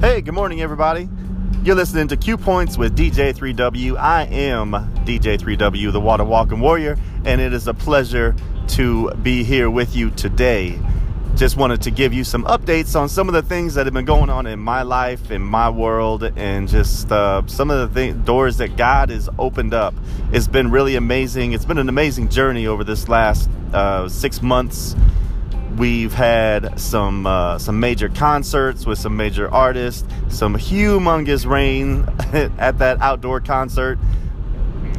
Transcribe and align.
Hey, 0.00 0.20
good 0.22 0.34
morning, 0.34 0.60
everybody. 0.60 1.08
You're 1.62 1.76
listening 1.76 2.08
to 2.08 2.16
Q 2.16 2.36
Points 2.36 2.76
with 2.76 2.96
DJ3W. 2.96 3.96
I 3.96 4.24
am 4.24 4.72
DJ3W, 5.04 5.92
the 5.92 6.00
Water 6.00 6.24
Walking 6.24 6.58
Warrior, 6.58 6.98
and 7.24 7.40
it 7.40 7.52
is 7.52 7.68
a 7.68 7.74
pleasure 7.74 8.34
to 8.70 9.12
be 9.22 9.44
here 9.44 9.70
with 9.70 9.94
you 9.94 10.10
today. 10.10 10.80
Just 11.36 11.56
wanted 11.56 11.80
to 11.82 11.92
give 11.92 12.12
you 12.12 12.24
some 12.24 12.42
updates 12.46 12.98
on 12.98 13.08
some 13.08 13.28
of 13.28 13.34
the 13.34 13.42
things 13.42 13.74
that 13.74 13.86
have 13.86 13.94
been 13.94 14.04
going 14.04 14.28
on 14.28 14.48
in 14.48 14.58
my 14.58 14.82
life, 14.82 15.30
in 15.30 15.42
my 15.42 15.70
world, 15.70 16.24
and 16.34 16.66
just 16.66 17.12
uh, 17.12 17.46
some 17.46 17.70
of 17.70 17.94
the 17.94 18.00
th- 18.00 18.24
doors 18.24 18.56
that 18.56 18.76
God 18.76 19.10
has 19.10 19.28
opened 19.38 19.74
up. 19.74 19.94
It's 20.32 20.48
been 20.48 20.72
really 20.72 20.96
amazing. 20.96 21.52
It's 21.52 21.64
been 21.64 21.78
an 21.78 21.88
amazing 21.88 22.30
journey 22.30 22.66
over 22.66 22.82
this 22.82 23.08
last 23.08 23.48
uh, 23.72 24.08
six 24.08 24.42
months 24.42 24.96
We've 25.76 26.12
had 26.12 26.80
some 26.80 27.26
uh, 27.26 27.58
some 27.58 27.80
major 27.80 28.08
concerts 28.08 28.86
with 28.86 28.98
some 28.98 29.16
major 29.16 29.52
artists, 29.52 30.08
some 30.28 30.54
humongous 30.54 31.46
rain 31.46 32.06
at 32.58 32.78
that 32.78 33.00
outdoor 33.00 33.40
concert. 33.40 33.98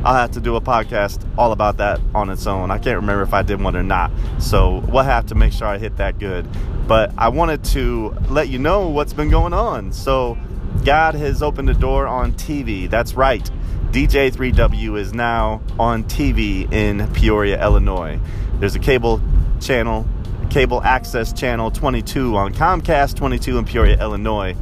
I'll 0.03 0.13
have 0.13 0.31
to 0.31 0.39
do 0.39 0.55
a 0.55 0.61
podcast 0.61 1.27
all 1.35 1.51
about 1.51 1.77
that 1.77 1.99
on 2.13 2.29
its 2.29 2.45
own. 2.45 2.69
I 2.69 2.77
can't 2.77 2.97
remember 2.97 3.23
if 3.23 3.33
I 3.33 3.41
did 3.41 3.59
one 3.59 3.75
or 3.75 3.81
not, 3.81 4.11
so 4.39 4.83
we'll 4.87 5.03
have 5.03 5.25
to 5.27 5.35
make 5.35 5.51
sure 5.51 5.67
I 5.67 5.79
hit 5.79 5.97
that 5.97 6.19
good. 6.19 6.47
But 6.87 7.11
I 7.17 7.29
wanted 7.29 7.63
to 7.65 8.15
let 8.29 8.47
you 8.47 8.59
know 8.59 8.89
what's 8.89 9.13
been 9.13 9.29
going 9.29 9.53
on. 9.53 9.91
So 9.91 10.37
God 10.85 11.15
has 11.15 11.41
opened 11.41 11.69
the 11.69 11.73
door 11.73 12.05
on 12.05 12.33
TV. 12.33 12.87
That's 12.87 13.15
right. 13.15 13.49
DJ3W 13.91 14.99
is 14.99 15.11
now 15.13 15.63
on 15.79 16.03
TV 16.03 16.71
in 16.71 17.11
Peoria, 17.13 17.61
Illinois. 17.61 18.19
There's 18.59 18.75
a 18.75 18.79
cable 18.79 19.21
channel 19.59 20.07
cable 20.49 20.81
access 20.83 21.33
channel 21.33 21.71
22 21.71 22.35
on 22.35 22.53
Comcast 22.53 23.15
22 23.15 23.57
in 23.57 23.65
Peoria, 23.65 23.99
Illinois, 23.99 24.55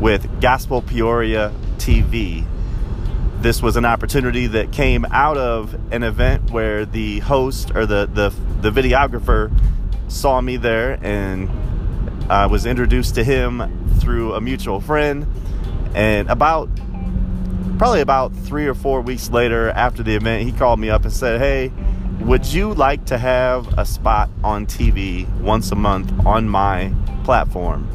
with 0.00 0.40
Gospel 0.40 0.82
Peoria 0.82 1.52
TV. 1.76 2.46
This 3.40 3.62
was 3.62 3.76
an 3.76 3.84
opportunity 3.84 4.46
that 4.48 4.72
came 4.72 5.04
out 5.06 5.36
of 5.36 5.74
an 5.92 6.02
event 6.02 6.50
where 6.50 6.84
the 6.84 7.20
host 7.20 7.70
or 7.74 7.86
the 7.86 8.06
the, 8.06 8.34
the 8.60 8.70
videographer 8.70 9.52
saw 10.08 10.40
me 10.40 10.56
there 10.56 10.98
and 11.02 11.48
I 12.30 12.46
was 12.46 12.66
introduced 12.66 13.14
to 13.14 13.24
him 13.24 13.96
through 14.00 14.34
a 14.34 14.40
mutual 14.40 14.80
friend. 14.80 15.26
And 15.94 16.28
about 16.28 16.68
probably 17.78 18.00
about 18.00 18.34
three 18.34 18.66
or 18.66 18.74
four 18.74 19.00
weeks 19.00 19.30
later 19.30 19.70
after 19.70 20.02
the 20.02 20.14
event, 20.14 20.44
he 20.44 20.52
called 20.52 20.78
me 20.78 20.90
up 20.90 21.04
and 21.04 21.12
said, 21.12 21.40
Hey, 21.40 21.72
would 22.20 22.46
you 22.46 22.74
like 22.74 23.06
to 23.06 23.18
have 23.18 23.78
a 23.78 23.84
spot 23.84 24.28
on 24.44 24.66
TV 24.66 25.28
once 25.40 25.70
a 25.72 25.74
month 25.76 26.12
on 26.26 26.48
my 26.48 26.92
platform? 27.24 27.88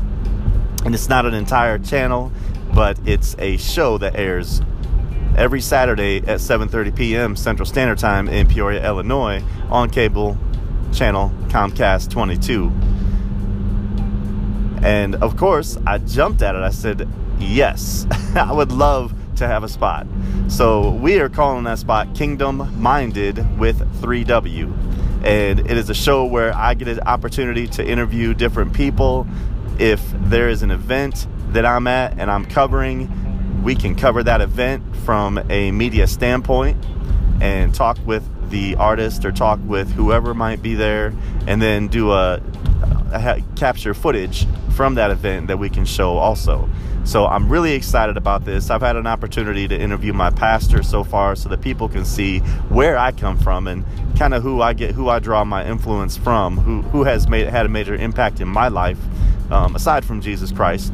And 0.85 0.93
it's 0.95 1.09
not 1.09 1.25
an 1.25 1.33
entire 1.33 1.77
channel, 1.77 2.31
but 2.73 2.97
it's 3.05 3.35
a 3.39 3.57
show 3.57 3.97
that 3.99 4.15
airs 4.15 4.61
every 5.37 5.61
Saturday 5.61 6.17
at 6.17 6.39
7:30 6.39 6.95
p.m. 6.95 7.35
Central 7.35 7.65
Standard 7.65 7.97
Time 7.97 8.27
in 8.27 8.47
Peoria, 8.47 8.85
Illinois, 8.85 9.43
on 9.69 9.89
cable 9.89 10.37
channel 10.93 11.31
Comcast 11.47 12.09
22. 12.09 12.71
And 14.85 15.15
of 15.15 15.37
course, 15.37 15.77
I 15.85 15.97
jumped 15.99 16.41
at 16.41 16.55
it. 16.55 16.61
I 16.61 16.71
said, 16.71 17.07
"Yes, 17.39 18.05
I 18.35 18.51
would 18.51 18.71
love 18.71 19.13
to 19.37 19.47
have 19.47 19.63
a 19.63 19.69
spot." 19.69 20.07
So 20.47 20.91
we 20.91 21.19
are 21.19 21.29
calling 21.29 21.63
that 21.65 21.79
spot 21.79 22.13
Kingdom 22.15 22.81
Minded 22.81 23.59
with 23.59 23.79
3W. 24.01 24.71
And 25.23 25.59
it 25.59 25.77
is 25.77 25.89
a 25.89 25.93
show 25.93 26.25
where 26.25 26.55
I 26.55 26.73
get 26.73 26.87
an 26.89 26.99
opportunity 27.01 27.67
to 27.67 27.85
interview 27.85 28.33
different 28.33 28.73
people. 28.73 29.25
If 29.79 30.01
there 30.25 30.49
is 30.49 30.63
an 30.63 30.71
event 30.71 31.27
that 31.53 31.65
I'm 31.65 31.87
at 31.87 32.19
and 32.19 32.29
I'm 32.29 32.45
covering, 32.45 33.09
we 33.63 33.75
can 33.75 33.95
cover 33.95 34.21
that 34.23 34.41
event 34.41 34.83
from 34.97 35.39
a 35.49 35.71
media 35.71 36.07
standpoint 36.07 36.77
and 37.41 37.73
talk 37.73 37.97
with 38.05 38.23
the 38.49 38.75
artist 38.75 39.25
or 39.25 39.31
talk 39.31 39.59
with 39.63 39.91
whoever 39.93 40.33
might 40.33 40.61
be 40.61 40.75
there 40.75 41.13
and 41.47 41.61
then 41.61 41.87
do 41.87 42.11
a, 42.11 42.41
a 43.11 43.41
capture 43.55 43.93
footage 43.93 44.45
from 44.73 44.95
that 44.95 45.11
event 45.11 45.47
that 45.47 45.57
we 45.57 45.69
can 45.69 45.85
show 45.85 46.17
also. 46.17 46.69
So 47.05 47.25
I'm 47.25 47.49
really 47.49 47.73
excited 47.73 48.15
about 48.15 48.45
this. 48.45 48.69
I've 48.69 48.81
had 48.81 48.95
an 48.95 49.07
opportunity 49.07 49.67
to 49.67 49.77
interview 49.77 50.13
my 50.13 50.29
pastor 50.29 50.83
so 50.83 51.03
far 51.03 51.35
so 51.35 51.49
that 51.49 51.61
people 51.61 51.89
can 51.89 52.05
see 52.05 52.39
where 52.69 52.97
I 52.97 53.11
come 53.11 53.37
from 53.37 53.67
and 53.67 53.85
kind 54.17 54.33
of 54.33 54.41
who 54.41 54.61
I 54.61 54.73
get, 54.73 54.91
who 54.91 55.09
I 55.09 55.19
draw 55.19 55.43
my 55.43 55.67
influence 55.67 56.15
from, 56.15 56.57
who, 56.57 56.81
who 56.81 57.03
has 57.03 57.27
made, 57.27 57.47
had 57.47 57.65
a 57.65 57.69
major 57.69 57.95
impact 57.95 58.39
in 58.39 58.47
my 58.47 58.69
life, 58.69 58.99
um, 59.51 59.75
aside 59.75 60.05
from 60.05 60.21
Jesus 60.21 60.51
Christ. 60.51 60.93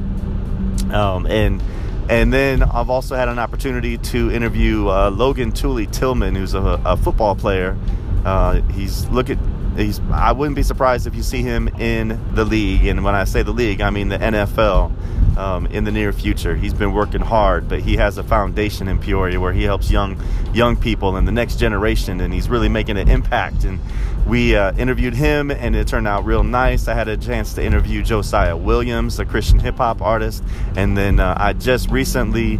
Um, 0.92 1.28
and 1.28 1.62
and 2.10 2.34
then 2.34 2.64
I've 2.64 2.90
also 2.90 3.16
had 3.16 3.30
an 3.30 3.38
opportunity 3.38 4.00
to 4.00 4.32
interview 4.32 4.90
uh, 4.90 5.12
Logan 5.12 5.52
Tooley 5.52 5.86
Tillman, 5.86 6.34
who's 6.34 6.56
a, 6.56 6.82
a 6.84 6.98
football 6.98 7.36
player. 7.36 7.78
Uh, 8.26 8.62
he's 8.72 9.08
look 9.10 9.30
at 9.30 9.38
he's 9.76 10.00
I 10.12 10.32
wouldn't 10.32 10.56
be 10.56 10.64
surprised 10.64 11.08
if 11.08 11.16
you 11.16 11.24
see 11.24 11.42
him 11.42 11.68
in 11.80 12.20
the 12.36 12.46
league, 12.46 12.86
and 12.86 13.04
when 13.04 13.16
I 13.16 13.24
say 13.24 13.44
the 13.44 13.52
league, 13.52 13.82
I 13.82 13.90
mean 13.90 14.10
the 14.10 14.18
NFL 14.18 15.38
um, 15.38 15.66
in 15.68 15.86
the 15.86 15.92
near 15.92 16.12
future. 16.12 16.56
He's 16.56 16.74
been 16.74 16.94
working 16.94 17.22
hard, 17.22 17.70
but 17.70 17.80
he 17.80 17.96
has 17.96 18.18
a 18.18 18.24
foundation 18.24 18.88
in 18.88 19.00
Peoria 19.00 19.40
where 19.40 19.54
he 19.54 19.64
helps 19.64 19.90
young 19.90 20.22
young 20.54 20.76
people 20.76 21.16
and 21.16 21.28
the 21.28 21.32
next 21.32 21.58
generation, 21.58 22.20
and 22.22 22.34
he's 22.34 22.50
really 22.50 22.70
making 22.70 22.98
an 22.98 23.10
impact. 23.10 23.64
And 23.64 23.80
we 24.28 24.56
uh, 24.56 24.74
interviewed 24.76 25.16
him, 25.16 25.50
and 25.50 25.76
it 25.76 25.88
turned 25.88 26.08
out 26.08 26.26
real 26.26 26.44
nice. 26.44 26.88
I 26.88 26.94
had 26.94 27.08
a 27.08 27.18
chance 27.18 27.54
to 27.54 27.64
interview 27.64 28.04
Josiah 28.04 28.58
Williams, 28.58 29.20
a 29.20 29.26
Christian 29.26 29.60
hip 29.60 29.78
hop 29.78 30.02
artist, 30.02 30.44
and 30.76 30.98
then 30.98 31.20
uh, 31.20 31.36
I 31.38 31.54
just 31.54 31.90
recently 31.90 32.60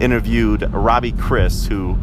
interviewed 0.00 0.62
Robbie 0.72 1.12
Chris, 1.12 1.66
who 1.66 1.96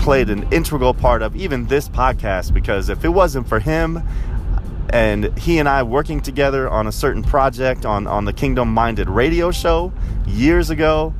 played 0.00 0.30
an 0.30 0.50
integral 0.50 0.94
part 0.94 1.20
of 1.20 1.36
even 1.36 1.66
this 1.66 1.86
podcast 1.86 2.54
because 2.54 2.88
if 2.88 3.04
it 3.04 3.10
wasn't 3.10 3.46
for 3.46 3.60
him 3.60 4.02
and 4.88 5.38
he 5.38 5.58
and 5.58 5.68
I 5.68 5.82
working 5.82 6.20
together 6.20 6.68
on 6.70 6.86
a 6.86 6.92
certain 6.92 7.22
project 7.22 7.84
on, 7.84 8.06
on 8.06 8.24
the 8.24 8.32
Kingdom 8.32 8.72
Minded 8.72 9.10
radio 9.10 9.50
show 9.50 9.92
years 10.26 10.70
ago, 10.70 11.14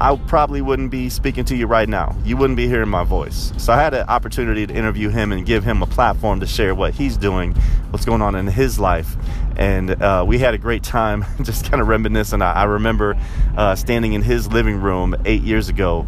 I 0.00 0.16
probably 0.16 0.62
wouldn't 0.62 0.90
be 0.90 1.10
speaking 1.10 1.44
to 1.44 1.54
you 1.54 1.66
right 1.66 1.88
now. 1.88 2.16
You 2.24 2.38
wouldn't 2.38 2.56
be 2.56 2.66
hearing 2.66 2.88
my 2.88 3.04
voice. 3.04 3.52
So 3.58 3.70
I 3.70 3.76
had 3.76 3.92
an 3.92 4.08
opportunity 4.08 4.66
to 4.66 4.74
interview 4.74 5.10
him 5.10 5.30
and 5.30 5.44
give 5.44 5.62
him 5.62 5.82
a 5.82 5.86
platform 5.86 6.40
to 6.40 6.46
share 6.46 6.74
what 6.74 6.94
he's 6.94 7.18
doing, 7.18 7.52
what's 7.90 8.06
going 8.06 8.22
on 8.22 8.34
in 8.34 8.46
his 8.46 8.78
life. 8.78 9.14
And 9.56 9.90
uh, 10.02 10.24
we 10.26 10.38
had 10.38 10.54
a 10.54 10.58
great 10.58 10.82
time 10.82 11.26
just 11.42 11.70
kind 11.70 11.82
of 11.82 11.88
reminiscing. 11.88 12.40
I, 12.40 12.52
I 12.52 12.64
remember 12.64 13.14
uh, 13.58 13.74
standing 13.74 14.14
in 14.14 14.22
his 14.22 14.50
living 14.50 14.80
room 14.80 15.14
eight 15.26 15.42
years 15.42 15.68
ago 15.68 16.06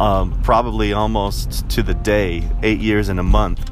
um, 0.00 0.40
probably 0.42 0.94
almost 0.94 1.68
to 1.70 1.82
the 1.82 1.94
day, 1.94 2.48
eight 2.62 2.80
years 2.80 3.10
and 3.10 3.20
a 3.20 3.22
month, 3.22 3.70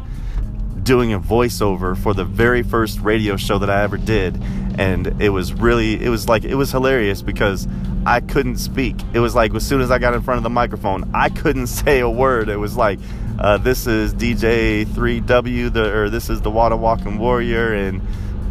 doing 0.82 1.14
a 1.14 1.18
voiceover 1.18 1.96
for 1.96 2.12
the 2.12 2.24
very 2.24 2.62
first 2.62 3.00
radio 3.00 3.36
show 3.36 3.58
that 3.58 3.70
I 3.70 3.82
ever 3.82 3.96
did. 3.96 4.40
And 4.78 5.20
it 5.20 5.30
was 5.30 5.54
really, 5.54 6.02
it 6.02 6.10
was 6.10 6.28
like, 6.28 6.44
it 6.44 6.54
was 6.54 6.70
hilarious 6.70 7.22
because 7.22 7.66
I 8.06 8.20
couldn't 8.20 8.58
speak. 8.58 8.96
It 9.14 9.20
was 9.20 9.34
like, 9.34 9.54
as 9.54 9.66
soon 9.66 9.80
as 9.80 9.90
I 9.90 9.98
got 9.98 10.14
in 10.14 10.20
front 10.20 10.36
of 10.36 10.44
the 10.44 10.50
microphone, 10.50 11.10
I 11.14 11.30
couldn't 11.30 11.66
say 11.78 12.00
a 12.00 12.10
word. 12.10 12.50
It 12.50 12.58
was 12.58 12.76
like, 12.76 12.98
uh, 13.38 13.56
this 13.56 13.86
is 13.86 14.12
DJ 14.12 14.84
3W, 14.84 15.72
the, 15.72 15.96
or 15.96 16.10
this 16.10 16.28
is 16.28 16.42
the 16.42 16.50
Water 16.50 16.76
Walking 16.76 17.18
Warrior, 17.18 17.72
and 17.72 18.02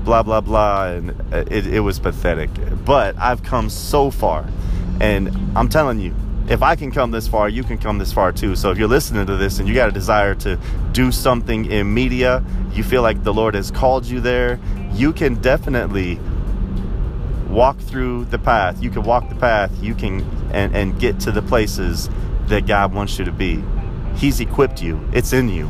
blah, 0.04 0.24
blah, 0.24 0.42
blah. 0.42 0.88
And 0.88 1.12
it, 1.32 1.68
it 1.68 1.82
was 1.82 2.00
pathetic. 2.00 2.50
But 2.86 3.16
I've 3.18 3.44
come 3.44 3.70
so 3.70 4.10
far. 4.10 4.48
And 5.00 5.30
I'm 5.56 5.70
telling 5.70 6.00
you, 6.00 6.16
if 6.50 6.64
I 6.64 6.76
can 6.76 6.92
come 6.92 7.12
this 7.12 7.28
far, 7.28 7.50
you 7.50 7.64
can 7.64 7.78
come 7.78 7.98
this 7.98 8.14
far 8.14 8.32
too. 8.32 8.56
So 8.56 8.72
if 8.72 8.78
you're 8.78 8.88
listening 8.88 9.26
to 9.26 9.36
this 9.36 9.60
and 9.60 9.68
you 9.68 9.74
got 9.74 9.90
a 9.90 9.92
desire 9.92 10.34
to 10.36 10.58
do 10.94 11.12
something 11.12 11.66
in 11.66 11.94
media, 11.94 12.44
you 12.72 12.84
feel 12.84 13.02
like 13.02 13.24
the 13.24 13.34
Lord 13.34 13.54
has 13.56 13.70
called 13.70 14.06
you 14.06 14.22
there, 14.22 14.60
you 14.94 15.12
can 15.12 15.36
definitely 15.36 16.20
walk 17.50 17.80
through 17.80 18.26
the 18.26 18.40
path. 18.40 18.82
You 18.82 18.90
can 18.90 19.04
walk 19.04 19.30
the 19.30 19.36
path. 19.36 19.72
You 19.82 19.94
can 19.96 20.22
and, 20.52 20.76
and 20.76 21.00
get 21.00 21.20
to 21.22 21.32
the 21.32 21.42
places 21.42 22.10
that 22.48 22.66
God 22.66 22.94
wants 22.94 23.20
you 23.20 23.26
to 23.26 23.32
be. 23.32 23.64
He's 24.16 24.40
equipped 24.40 24.82
you. 24.82 25.06
It's 25.14 25.34
in 25.34 25.50
you. 25.50 25.70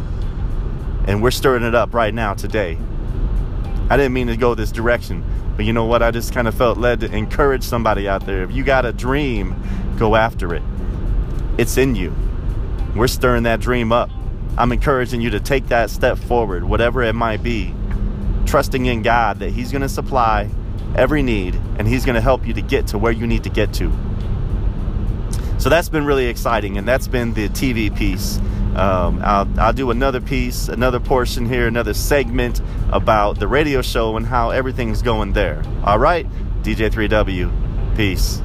And 1.07 1.23
we're 1.23 1.31
stirring 1.31 1.63
it 1.63 1.73
up 1.73 1.93
right 1.93 2.13
now 2.13 2.33
today. 2.33 2.77
I 3.89 3.97
didn't 3.97 4.13
mean 4.13 4.27
to 4.27 4.37
go 4.37 4.53
this 4.53 4.71
direction, 4.71 5.23
but 5.55 5.65
you 5.65 5.73
know 5.73 5.85
what? 5.85 6.03
I 6.03 6.11
just 6.11 6.33
kind 6.33 6.47
of 6.47 6.55
felt 6.55 6.77
led 6.77 6.99
to 6.99 7.15
encourage 7.15 7.63
somebody 7.63 8.07
out 8.07 8.25
there. 8.25 8.43
If 8.43 8.51
you 8.51 8.63
got 8.63 8.85
a 8.85 8.91
dream, 8.91 9.55
go 9.97 10.15
after 10.15 10.53
it. 10.53 10.63
It's 11.57 11.77
in 11.77 11.95
you. 11.95 12.13
We're 12.95 13.07
stirring 13.07 13.43
that 13.43 13.59
dream 13.59 13.91
up. 13.91 14.09
I'm 14.57 14.71
encouraging 14.71 15.21
you 15.21 15.31
to 15.31 15.39
take 15.39 15.67
that 15.67 15.89
step 15.89 16.17
forward, 16.17 16.63
whatever 16.63 17.03
it 17.03 17.13
might 17.13 17.43
be, 17.43 17.73
trusting 18.45 18.85
in 18.85 19.01
God 19.01 19.39
that 19.39 19.51
He's 19.51 19.71
going 19.71 19.81
to 19.81 19.89
supply 19.89 20.49
every 20.95 21.21
need 21.21 21.55
and 21.77 21.87
He's 21.87 22.05
going 22.05 22.15
to 22.15 22.21
help 22.21 22.47
you 22.47 22.53
to 22.53 22.61
get 22.61 22.87
to 22.87 22.97
where 22.97 23.11
you 23.11 23.27
need 23.27 23.43
to 23.43 23.49
get 23.49 23.73
to. 23.75 23.91
So 25.59 25.69
that's 25.69 25.89
been 25.89 26.05
really 26.05 26.27
exciting, 26.27 26.77
and 26.77 26.87
that's 26.87 27.07
been 27.07 27.33
the 27.33 27.49
TV 27.49 27.95
piece. 27.95 28.37
Um, 28.75 29.21
I'll, 29.23 29.47
I'll 29.59 29.73
do 29.73 29.89
another 29.89 30.21
piece, 30.21 30.67
another 30.67 30.99
portion 30.99 31.47
here, 31.47 31.67
another 31.67 31.95
segment 31.95 32.61
about 32.91 33.39
the 33.39 33.47
radio 33.47 33.81
show 33.81 34.17
and 34.17 34.25
how 34.25 34.51
everything's 34.51 35.01
going 35.01 35.33
there. 35.33 35.63
All 35.83 35.97
right, 35.97 36.27
DJ3W, 36.61 37.95
peace. 37.95 38.39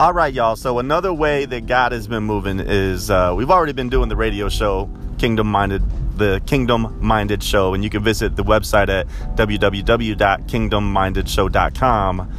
All 0.00 0.14
right, 0.14 0.32
y'all. 0.32 0.56
So 0.56 0.78
another 0.78 1.12
way 1.12 1.44
that 1.44 1.66
God 1.66 1.92
has 1.92 2.08
been 2.08 2.22
moving 2.22 2.58
is 2.58 3.10
uh, 3.10 3.34
we've 3.36 3.50
already 3.50 3.74
been 3.74 3.90
doing 3.90 4.08
the 4.08 4.16
radio 4.16 4.48
show 4.48 4.88
Kingdom 5.18 5.48
Minded, 5.48 5.82
the 6.16 6.40
Kingdom 6.46 6.96
Minded 7.02 7.42
Show, 7.42 7.74
and 7.74 7.84
you 7.84 7.90
can 7.90 8.02
visit 8.02 8.34
the 8.34 8.42
website 8.42 8.88
at 8.88 9.06
www.kingdommindedshow.com. 9.36 12.32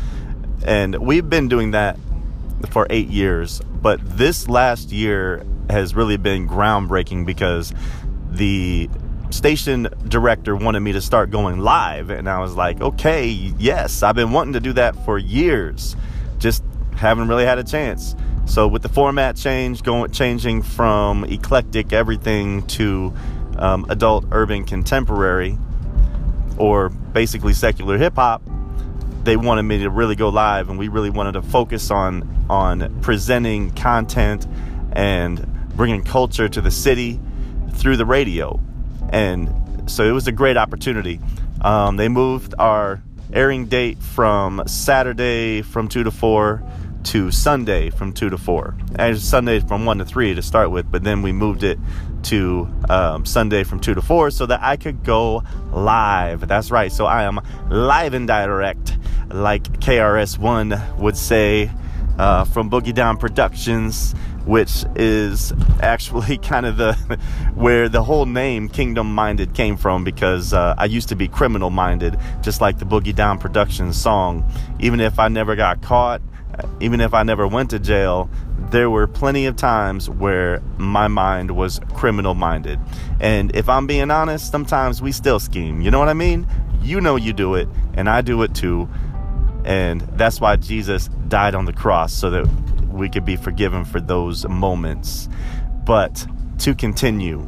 And 0.65 0.95
we've 0.95 1.29
been 1.29 1.49
doing 1.49 1.69
that 1.69 1.99
for 2.71 2.87
eight 2.89 3.09
years, 3.09 3.61
but 3.79 3.99
this 4.17 4.49
last 4.49 4.91
year 4.91 5.45
has 5.69 5.93
really 5.93 6.17
been 6.17 6.49
groundbreaking 6.49 7.27
because 7.27 7.75
the 8.31 8.89
station 9.29 9.87
director 10.07 10.55
wanted 10.55 10.79
me 10.79 10.93
to 10.93 11.01
start 11.01 11.29
going 11.29 11.59
live, 11.59 12.09
and 12.09 12.27
I 12.27 12.39
was 12.39 12.55
like, 12.55 12.81
okay, 12.81 13.27
yes, 13.27 14.01
I've 14.01 14.15
been 14.15 14.31
wanting 14.31 14.53
to 14.53 14.59
do 14.59 14.73
that 14.73 14.95
for 15.05 15.19
years. 15.19 15.95
Just 16.39 16.63
haven't 17.01 17.27
really 17.27 17.45
had 17.45 17.57
a 17.57 17.63
chance. 17.63 18.15
So 18.45 18.67
with 18.67 18.83
the 18.83 18.89
format 18.89 19.35
change, 19.35 19.81
going 19.81 20.11
changing 20.11 20.61
from 20.61 21.23
eclectic 21.25 21.93
everything 21.93 22.65
to 22.67 23.11
um, 23.57 23.87
adult 23.89 24.25
urban 24.31 24.65
contemporary, 24.65 25.57
or 26.57 26.89
basically 26.89 27.53
secular 27.53 27.97
hip 27.97 28.15
hop, 28.15 28.43
they 29.23 29.35
wanted 29.35 29.63
me 29.63 29.79
to 29.79 29.89
really 29.89 30.15
go 30.15 30.29
live, 30.29 30.69
and 30.69 30.77
we 30.77 30.89
really 30.89 31.09
wanted 31.09 31.31
to 31.33 31.41
focus 31.41 31.89
on 31.89 32.45
on 32.49 33.01
presenting 33.01 33.71
content 33.71 34.45
and 34.91 35.47
bringing 35.75 36.03
culture 36.03 36.47
to 36.47 36.61
the 36.61 36.71
city 36.71 37.19
through 37.73 37.97
the 37.97 38.05
radio, 38.05 38.59
and 39.09 39.49
so 39.89 40.03
it 40.03 40.11
was 40.11 40.27
a 40.27 40.31
great 40.31 40.57
opportunity. 40.57 41.19
Um, 41.61 41.97
they 41.97 42.09
moved 42.09 42.53
our 42.59 43.01
airing 43.33 43.65
date 43.65 43.97
from 43.97 44.61
Saturday 44.67 45.61
from 45.61 45.87
two 45.87 46.03
to 46.03 46.11
four 46.11 46.61
to 47.05 47.31
Sunday 47.31 47.89
from 47.89 48.13
2 48.13 48.29
to 48.29 48.37
4. 48.37 48.75
And 48.95 49.17
Sunday 49.17 49.59
from 49.59 49.85
1 49.85 49.97
to 49.99 50.05
3 50.05 50.35
to 50.35 50.41
start 50.41 50.71
with, 50.71 50.91
but 50.91 51.03
then 51.03 51.21
we 51.21 51.31
moved 51.31 51.63
it 51.63 51.79
to 52.23 52.69
um, 52.89 53.25
Sunday 53.25 53.63
from 53.63 53.79
2 53.79 53.95
to 53.95 54.01
4 54.01 54.31
so 54.31 54.45
that 54.45 54.61
I 54.61 54.77
could 54.77 55.03
go 55.03 55.43
live. 55.71 56.47
That's 56.47 56.71
right. 56.71 56.91
So 56.91 57.05
I 57.05 57.23
am 57.23 57.39
live 57.69 58.13
and 58.13 58.27
direct, 58.27 58.97
like 59.29 59.63
KRS1 59.79 60.97
would 60.97 61.17
say 61.17 61.71
uh, 62.17 62.45
from 62.45 62.69
Boogie 62.69 62.93
Down 62.93 63.17
Productions. 63.17 64.13
Which 64.45 64.85
is 64.95 65.53
actually 65.81 66.37
kind 66.39 66.65
of 66.65 66.75
the 66.75 66.93
where 67.53 67.87
the 67.87 68.01
whole 68.03 68.25
name 68.25 68.69
Kingdom 68.69 69.13
Minded 69.13 69.53
came 69.53 69.77
from 69.77 70.03
because 70.03 70.51
uh, 70.51 70.73
I 70.79 70.85
used 70.85 71.09
to 71.09 71.15
be 71.15 71.27
criminal 71.27 71.69
minded, 71.69 72.17
just 72.41 72.59
like 72.59 72.79
the 72.79 72.85
Boogie 72.85 73.13
Down 73.13 73.37
Productions 73.37 74.01
song. 74.01 74.43
Even 74.79 74.99
if 74.99 75.19
I 75.19 75.27
never 75.27 75.55
got 75.55 75.83
caught, 75.83 76.23
even 76.79 77.01
if 77.01 77.13
I 77.13 77.23
never 77.23 77.47
went 77.47 77.69
to 77.71 77.79
jail, 77.79 78.29
there 78.71 78.89
were 78.89 79.07
plenty 79.07 79.45
of 79.45 79.55
times 79.55 80.09
where 80.09 80.61
my 80.77 81.07
mind 81.07 81.51
was 81.51 81.79
criminal 81.93 82.33
minded. 82.33 82.79
And 83.19 83.55
if 83.55 83.67
I'm 83.67 83.87
being 83.87 84.09
honest, 84.09 84.51
sometimes 84.51 85.01
we 85.01 85.11
still 85.11 85.39
scheme. 85.39 85.81
You 85.81 85.91
know 85.91 85.99
what 85.99 86.09
I 86.09 86.13
mean? 86.13 86.47
You 86.81 87.01
know 87.01 87.15
you 87.15 87.33
do 87.33 87.55
it, 87.55 87.67
and 87.93 88.09
I 88.09 88.21
do 88.21 88.41
it 88.43 88.55
too. 88.55 88.89
And 89.63 90.01
that's 90.15 90.41
why 90.41 90.55
Jesus 90.55 91.07
died 91.27 91.53
on 91.53 91.65
the 91.65 91.73
cross 91.73 92.13
so 92.13 92.29
that 92.31 92.47
we 92.87 93.09
could 93.09 93.25
be 93.25 93.35
forgiven 93.35 93.85
for 93.85 93.99
those 94.01 94.47
moments. 94.47 95.29
But 95.85 96.25
to 96.59 96.73
continue, 96.73 97.45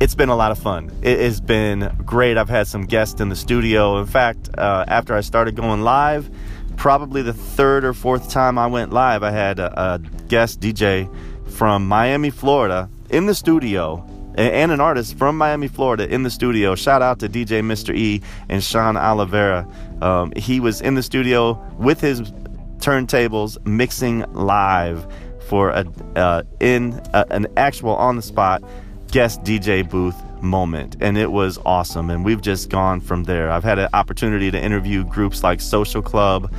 it's 0.00 0.14
been 0.14 0.28
a 0.28 0.36
lot 0.36 0.52
of 0.52 0.58
fun. 0.58 0.90
It 1.02 1.18
has 1.20 1.40
been 1.40 1.92
great. 2.04 2.36
I've 2.36 2.48
had 2.48 2.66
some 2.66 2.86
guests 2.86 3.20
in 3.20 3.28
the 3.28 3.36
studio. 3.36 3.98
In 3.98 4.06
fact, 4.06 4.48
uh, 4.56 4.84
after 4.86 5.14
I 5.14 5.20
started 5.20 5.56
going 5.56 5.82
live, 5.82 6.30
probably 6.78 7.20
the 7.20 7.32
third 7.34 7.84
or 7.84 7.92
fourth 7.92 8.30
time 8.30 8.56
I 8.56 8.66
went 8.66 8.92
live, 8.92 9.22
I 9.22 9.30
had 9.30 9.58
a, 9.58 9.94
a 9.94 9.98
guest 10.28 10.60
DJ 10.60 11.12
from 11.50 11.86
Miami, 11.86 12.30
Florida 12.30 12.88
in 13.10 13.26
the 13.26 13.34
studio 13.34 14.04
and 14.36 14.70
an 14.70 14.80
artist 14.80 15.18
from 15.18 15.36
Miami, 15.36 15.66
Florida 15.66 16.08
in 16.08 16.22
the 16.22 16.30
studio. 16.30 16.76
Shout 16.76 17.02
out 17.02 17.18
to 17.18 17.28
DJ 17.28 17.60
Mr. 17.60 17.94
E 17.94 18.22
and 18.48 18.62
Sean 18.62 18.96
Oliveira. 18.96 19.66
Um, 20.00 20.32
he 20.36 20.60
was 20.60 20.80
in 20.80 20.94
the 20.94 21.02
studio 21.02 21.54
with 21.76 22.00
his 22.00 22.20
turntables 22.78 23.58
mixing 23.66 24.20
live 24.32 25.12
for 25.48 25.70
a 25.70 25.84
uh, 26.14 26.44
in 26.60 27.00
a, 27.12 27.26
an 27.30 27.48
actual 27.56 27.96
on 27.96 28.14
the 28.14 28.22
spot 28.22 28.62
guest 29.10 29.42
DJ 29.42 29.88
booth 29.88 30.14
moment 30.42 30.96
and 31.00 31.16
it 31.18 31.30
was 31.30 31.58
awesome 31.64 32.10
and 32.10 32.24
we've 32.24 32.42
just 32.42 32.68
gone 32.68 33.00
from 33.00 33.24
there. 33.24 33.50
I've 33.50 33.64
had 33.64 33.78
an 33.78 33.88
opportunity 33.92 34.50
to 34.50 34.60
interview 34.60 35.04
groups 35.04 35.42
like 35.42 35.60
social 35.60 36.02
club 36.02 36.52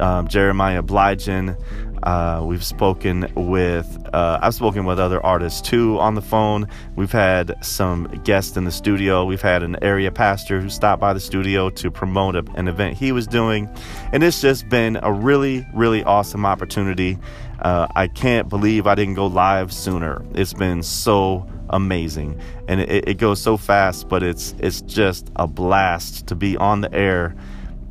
um, 0.00 0.28
jeremiah 0.28 0.82
blygen 0.82 1.56
uh, 2.02 2.42
we've 2.44 2.64
spoken 2.64 3.30
with 3.34 3.98
uh, 4.12 4.38
i've 4.42 4.54
spoken 4.54 4.84
with 4.84 4.98
other 4.98 5.24
artists 5.24 5.60
too 5.60 5.98
on 5.98 6.14
the 6.14 6.22
phone. 6.22 6.68
We've 6.96 7.12
had 7.12 7.64
some 7.64 8.04
guests 8.24 8.56
in 8.56 8.64
the 8.64 8.70
studio. 8.70 9.24
We've 9.24 9.42
had 9.42 9.62
an 9.62 9.76
area 9.82 10.10
pastor 10.10 10.60
who 10.60 10.68
stopped 10.68 11.00
by 11.00 11.12
the 11.12 11.20
studio 11.20 11.70
to 11.70 11.90
promote 11.90 12.36
a, 12.36 12.44
an 12.54 12.68
event 12.68 12.96
he 12.96 13.12
was 13.12 13.26
doing. 13.26 13.68
And 14.12 14.22
it's 14.22 14.40
just 14.40 14.68
been 14.68 14.98
a 15.02 15.12
really 15.12 15.66
really 15.74 16.04
awesome 16.04 16.46
opportunity. 16.46 17.18
Uh, 17.60 17.88
i 17.96 18.06
can't 18.06 18.48
believe 18.48 18.86
i 18.86 18.94
didn't 18.94 19.14
go 19.14 19.26
live 19.26 19.72
sooner. 19.72 20.24
It's 20.34 20.54
been 20.54 20.82
so 20.82 21.46
amazing. 21.70 22.40
And 22.68 22.80
it, 22.80 23.08
it 23.08 23.18
goes 23.18 23.40
so 23.40 23.56
fast 23.56 24.08
but 24.08 24.22
it's 24.22 24.54
it's 24.58 24.80
just 24.82 25.30
a 25.36 25.46
blast 25.46 26.26
to 26.28 26.34
be 26.34 26.56
on 26.56 26.80
the 26.80 26.92
air 26.94 27.34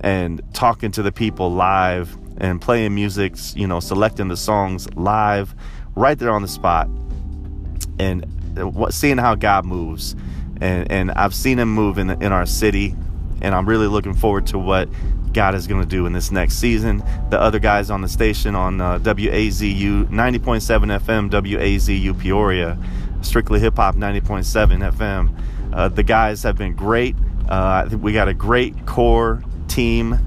and 0.01 0.42
talking 0.54 0.92
to 0.92 1.01
the 1.01 1.12
people 1.12 1.51
live 1.51 2.18
and 2.38 2.62
playing 2.62 2.94
music 2.94 3.36
you 3.56 3.68
know 3.68 3.80
selecting 3.80 4.28
the 4.28 4.38
songs 4.38 4.88
live 4.95 5.56
right 5.95 6.19
there 6.19 6.31
on 6.31 6.42
the 6.42 6.48
spot 6.48 6.88
and 8.00 8.25
seeing 8.89 9.18
how 9.18 9.36
god 9.36 9.66
moves 9.66 10.16
and 10.62 10.92
and 10.92 11.12
i've 11.12 11.34
seen 11.34 11.60
him 11.60 11.69
move 11.69 11.98
in, 11.98 12.10
in 12.22 12.31
our 12.31 12.45
city 12.45 12.95
and 13.42 13.54
i'm 13.54 13.68
really 13.68 13.88
looking 13.88 14.13
forward 14.13 14.45
to 14.48 14.57
what 14.57 14.90
God 15.38 15.54
is 15.54 15.68
going 15.68 15.81
to 15.81 15.88
do 15.88 16.07
in 16.07 16.14
this 16.14 16.31
next 16.31 16.56
season. 16.56 17.04
The 17.30 17.40
other 17.40 17.59
guys 17.59 17.92
on 17.92 18.02
the 18.02 18.07
station 18.07 18.56
on 18.56 18.81
uh, 18.81 18.97
WAZU 18.97 20.07
90.7 20.07 21.00
FM, 21.00 21.30
WAZU 21.30 22.19
Peoria, 22.19 22.76
Strictly 23.21 23.59
Hip 23.59 23.76
Hop 23.76 23.95
90.7 23.95 24.92
FM. 24.94 25.40
Uh, 25.71 25.90
the 25.90 26.02
guys 26.02 26.42
have 26.42 26.57
been 26.57 26.76
great. 26.76 27.16
Uh, 27.50 27.88
we 28.02 28.14
got 28.14 28.28
a 28.28 28.33
great 28.33 28.88
core 28.88 29.44
team. 29.68 30.18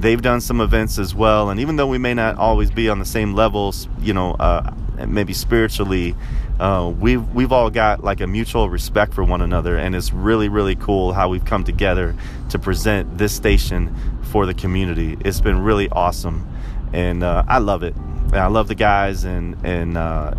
They've 0.00 0.22
done 0.22 0.40
some 0.40 0.60
events 0.60 0.96
as 0.98 1.12
well, 1.12 1.50
and 1.50 1.58
even 1.58 1.74
though 1.74 1.88
we 1.88 1.98
may 1.98 2.14
not 2.14 2.36
always 2.36 2.70
be 2.70 2.88
on 2.88 3.00
the 3.00 3.04
same 3.04 3.34
levels, 3.34 3.88
you 4.00 4.12
know, 4.14 4.34
uh, 4.34 4.72
maybe 5.08 5.32
spiritually, 5.32 6.14
uh, 6.60 6.92
we've 7.00 7.26
we've 7.34 7.50
all 7.50 7.68
got 7.68 8.04
like 8.04 8.20
a 8.20 8.28
mutual 8.28 8.70
respect 8.70 9.12
for 9.12 9.24
one 9.24 9.42
another, 9.42 9.76
and 9.76 9.96
it's 9.96 10.12
really 10.12 10.48
really 10.48 10.76
cool 10.76 11.12
how 11.12 11.28
we've 11.28 11.44
come 11.44 11.64
together 11.64 12.14
to 12.50 12.60
present 12.60 13.18
this 13.18 13.34
station 13.34 13.92
for 14.22 14.46
the 14.46 14.54
community. 14.54 15.16
It's 15.24 15.40
been 15.40 15.62
really 15.62 15.88
awesome, 15.88 16.46
and 16.92 17.24
uh, 17.24 17.42
I 17.48 17.58
love 17.58 17.82
it. 17.82 17.96
And 17.96 18.36
I 18.36 18.46
love 18.46 18.68
the 18.68 18.76
guys, 18.76 19.24
and 19.24 19.56
and 19.64 19.96
uh, 19.96 20.34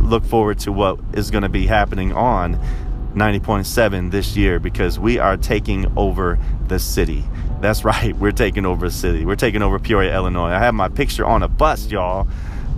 look 0.00 0.24
forward 0.24 0.58
to 0.60 0.72
what 0.72 0.98
is 1.12 1.30
going 1.30 1.42
to 1.42 1.50
be 1.50 1.66
happening 1.66 2.12
on 2.12 2.58
90.7 3.16 4.10
this 4.10 4.36
year 4.36 4.60
because 4.60 4.98
we 4.98 5.18
are 5.18 5.38
taking 5.38 5.90
over 5.96 6.38
the 6.68 6.78
city. 6.78 7.24
That's 7.60 7.82
right, 7.84 8.14
we're 8.16 8.30
taking 8.30 8.66
over 8.66 8.88
the 8.88 8.94
city. 8.94 9.24
We're 9.24 9.36
taking 9.36 9.62
over 9.62 9.78
Peoria, 9.78 10.14
Illinois. 10.14 10.50
I 10.50 10.58
have 10.58 10.74
my 10.74 10.88
picture 10.88 11.24
on 11.24 11.42
a 11.42 11.48
bus, 11.48 11.90
y'all, 11.90 12.28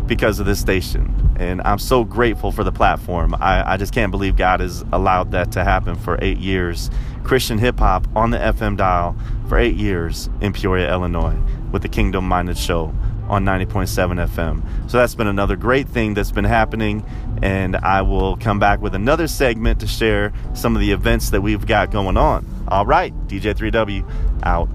because 0.07 0.39
of 0.39 0.47
this 0.47 0.61
station. 0.61 1.13
And 1.39 1.61
I'm 1.63 1.79
so 1.79 2.05
grateful 2.05 2.53
for 2.53 2.63
the 2.65 2.73
platform. 2.73 3.35
I, 3.35 3.73
I 3.73 3.77
just 3.77 3.93
can't 3.93 4.11
believe 4.11 4.37
God 4.37 4.61
has 4.61 4.85
allowed 4.93 5.33
that 5.33 5.53
to 5.53 5.65
happen 5.65 5.97
for 5.97 6.19
eight 6.23 6.39
years. 6.39 6.89
Christian 7.25 7.59
hip 7.59 7.79
hop 7.79 8.07
on 8.17 8.31
the 8.31 8.39
FM 8.39 8.77
dial 8.77 9.17
for 9.49 9.59
eight 9.59 9.77
years 9.77 10.31
in 10.41 10.53
Peoria, 10.53 10.91
Illinois, 10.91 11.37
with 11.73 11.83
the 11.83 11.89
Kingdom 11.89 12.27
Minded 12.27 12.57
Show 12.57 12.95
on 13.29 13.45
90.7 13.45 14.27
FM. 14.29 14.91
So 14.91 14.99
that's 14.99 15.15
been 15.15 15.27
another 15.27 15.57
great 15.57 15.89
thing 15.89 16.15
that's 16.15 16.33
been 16.33 16.45
happening. 16.45 17.05
And 17.43 17.77
I 17.77 18.03
will 18.03 18.37
come 18.37 18.59
back 18.59 18.81
with 18.81 18.95
another 18.95 19.29
segment 19.29 19.81
to 19.81 19.87
share 19.87 20.33
some 20.55 20.75
of 20.75 20.81
the 20.81 20.93
events 20.93 21.31
that 21.31 21.41
we've 21.41 21.67
got 21.67 21.91
going 21.91 22.17
on. 22.17 22.47
All 22.69 22.87
right, 22.87 23.15
DJ3W 23.29 24.05
out. 24.43 24.69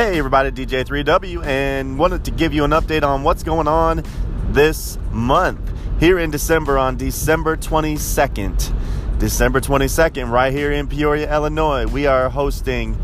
Hey 0.00 0.16
everybody, 0.16 0.50
DJ3W, 0.50 1.44
and 1.44 1.98
wanted 1.98 2.24
to 2.24 2.30
give 2.30 2.54
you 2.54 2.64
an 2.64 2.70
update 2.70 3.02
on 3.02 3.22
what's 3.22 3.42
going 3.42 3.68
on 3.68 4.02
this 4.48 4.96
month. 5.10 5.60
Here 6.00 6.18
in 6.18 6.30
December, 6.30 6.78
on 6.78 6.96
December 6.96 7.54
22nd, 7.58 9.18
December 9.18 9.60
22nd, 9.60 10.30
right 10.30 10.54
here 10.54 10.72
in 10.72 10.88
Peoria, 10.88 11.30
Illinois, 11.30 11.84
we 11.84 12.06
are 12.06 12.30
hosting 12.30 12.98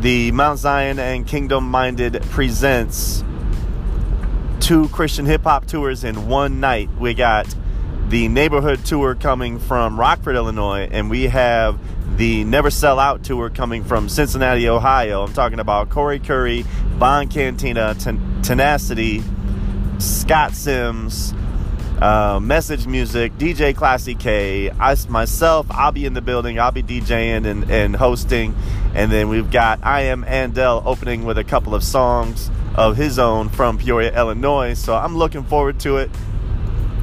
the 0.00 0.32
Mount 0.32 0.58
Zion 0.58 0.98
and 0.98 1.26
Kingdom 1.26 1.64
Minded 1.70 2.22
Presents 2.24 3.24
two 4.60 4.90
Christian 4.90 5.24
hip 5.24 5.44
hop 5.44 5.64
tours 5.64 6.04
in 6.04 6.28
one 6.28 6.60
night. 6.60 6.90
We 6.98 7.14
got 7.14 7.46
the 8.08 8.28
neighborhood 8.28 8.84
tour 8.84 9.14
coming 9.14 9.58
from 9.58 9.98
Rockford, 9.98 10.36
Illinois, 10.36 10.90
and 10.92 11.08
we 11.08 11.22
have 11.22 11.80
the 12.16 12.44
Never 12.44 12.70
Sell 12.70 12.98
Out 12.98 13.24
tour 13.24 13.50
coming 13.50 13.84
from 13.84 14.08
Cincinnati, 14.08 14.68
Ohio. 14.68 15.22
I'm 15.22 15.32
talking 15.32 15.58
about 15.58 15.90
Corey 15.90 16.18
Curry, 16.20 16.64
Bond 16.98 17.30
Cantina, 17.30 17.94
Ten- 17.94 18.40
Tenacity, 18.42 19.22
Scott 19.98 20.54
Sims, 20.54 21.34
uh, 22.00 22.38
Message 22.40 22.86
Music, 22.86 23.36
DJ 23.38 23.74
Classy 23.74 24.14
K, 24.14 24.70
I 24.70 24.96
myself, 25.08 25.66
I'll 25.70 25.92
be 25.92 26.06
in 26.06 26.14
the 26.14 26.20
building. 26.20 26.58
I'll 26.58 26.72
be 26.72 26.82
DJing 26.82 27.46
and, 27.46 27.70
and 27.70 27.96
hosting. 27.96 28.54
And 28.94 29.10
then 29.10 29.28
we've 29.28 29.50
got 29.50 29.80
I 29.82 30.02
Am 30.02 30.24
Andel 30.24 30.82
opening 30.84 31.24
with 31.24 31.38
a 31.38 31.44
couple 31.44 31.74
of 31.74 31.82
songs 31.82 32.50
of 32.74 32.96
his 32.96 33.18
own 33.18 33.48
from 33.48 33.78
Peoria, 33.78 34.16
Illinois. 34.16 34.74
So 34.74 34.94
I'm 34.94 35.16
looking 35.16 35.44
forward 35.44 35.80
to 35.80 35.96
it. 35.98 36.10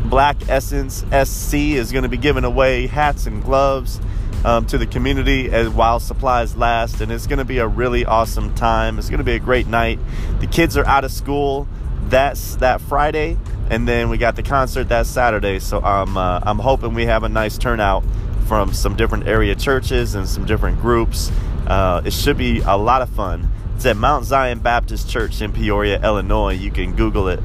Black 0.05 0.49
Essence 0.49 1.05
SC 1.11 1.53
is 1.53 1.91
going 1.91 2.03
to 2.03 2.09
be 2.09 2.17
giving 2.17 2.43
away 2.43 2.87
hats 2.87 3.25
and 3.25 3.41
gloves 3.43 3.99
um, 4.43 4.65
to 4.67 4.77
the 4.77 4.87
community 4.87 5.51
as 5.51 5.69
while 5.69 5.99
supplies 5.99 6.55
last, 6.55 7.01
and 7.01 7.11
it's 7.11 7.27
going 7.27 7.39
to 7.39 7.45
be 7.45 7.59
a 7.59 7.67
really 7.67 8.05
awesome 8.05 8.53
time. 8.55 8.97
It's 8.97 9.09
going 9.09 9.19
to 9.19 9.23
be 9.23 9.33
a 9.33 9.39
great 9.39 9.67
night. 9.67 9.99
The 10.39 10.47
kids 10.47 10.77
are 10.77 10.85
out 10.85 11.03
of 11.03 11.11
school. 11.11 11.67
That's 12.07 12.55
that 12.57 12.81
Friday, 12.81 13.37
and 13.69 13.87
then 13.87 14.09
we 14.09 14.17
got 14.17 14.35
the 14.35 14.43
concert 14.43 14.89
that 14.89 15.05
Saturday. 15.05 15.59
So 15.59 15.79
I'm 15.81 16.17
uh, 16.17 16.41
I'm 16.43 16.59
hoping 16.59 16.93
we 16.93 17.05
have 17.05 17.23
a 17.23 17.29
nice 17.29 17.57
turnout 17.57 18.03
from 18.47 18.73
some 18.73 18.95
different 18.95 19.27
area 19.27 19.55
churches 19.55 20.15
and 20.15 20.27
some 20.27 20.45
different 20.45 20.81
groups. 20.81 21.31
Uh, 21.67 22.01
it 22.03 22.11
should 22.11 22.37
be 22.37 22.59
a 22.59 22.75
lot 22.75 23.01
of 23.01 23.09
fun. 23.09 23.49
It's 23.75 23.85
at 23.85 23.95
Mount 23.95 24.25
Zion 24.25 24.59
Baptist 24.59 25.09
Church 25.09 25.41
in 25.41 25.53
Peoria, 25.53 26.03
Illinois. 26.03 26.53
You 26.53 26.69
can 26.69 26.95
Google 26.95 27.29
it. 27.29 27.39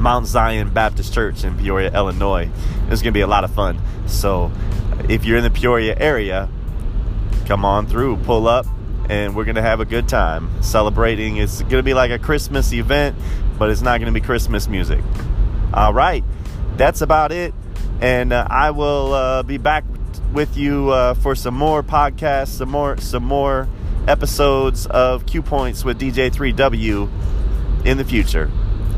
Mount 0.00 0.26
Zion 0.26 0.70
Baptist 0.70 1.12
Church 1.12 1.44
in 1.44 1.56
Peoria, 1.56 1.92
Illinois. 1.94 2.48
It's 2.88 3.02
going 3.02 3.12
to 3.12 3.18
be 3.18 3.20
a 3.20 3.26
lot 3.26 3.44
of 3.44 3.52
fun. 3.52 3.78
So 4.06 4.50
if 5.08 5.24
you're 5.24 5.36
in 5.36 5.44
the 5.44 5.50
Peoria 5.50 5.94
area, 5.98 6.48
come 7.46 7.64
on 7.64 7.86
through, 7.86 8.16
pull 8.18 8.48
up, 8.48 8.66
and 9.08 9.36
we're 9.36 9.44
going 9.44 9.56
to 9.56 9.62
have 9.62 9.80
a 9.80 9.84
good 9.84 10.08
time 10.08 10.62
celebrating. 10.62 11.36
It's 11.36 11.60
going 11.62 11.76
to 11.76 11.82
be 11.82 11.94
like 11.94 12.10
a 12.10 12.18
Christmas 12.18 12.72
event, 12.72 13.16
but 13.58 13.70
it's 13.70 13.82
not 13.82 13.98
going 13.98 14.12
to 14.12 14.18
be 14.18 14.24
Christmas 14.24 14.68
music. 14.68 15.04
All 15.74 15.92
right, 15.92 16.24
that's 16.76 17.02
about 17.02 17.30
it. 17.30 17.52
And 18.00 18.32
uh, 18.32 18.46
I 18.48 18.70
will 18.70 19.12
uh, 19.12 19.42
be 19.42 19.58
back 19.58 19.84
with 20.32 20.56
you 20.56 20.90
uh, 20.90 21.14
for 21.14 21.34
some 21.34 21.54
more 21.54 21.82
podcasts, 21.82 22.48
some 22.48 22.70
more, 22.70 22.96
some 22.96 23.24
more 23.24 23.68
episodes 24.08 24.86
of 24.86 25.26
Q 25.26 25.42
Points 25.42 25.84
with 25.84 26.00
DJ3W 26.00 27.10
in 27.84 27.98
the 27.98 28.04
future. 28.04 28.50